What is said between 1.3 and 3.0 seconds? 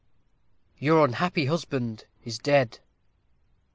husband Is dead.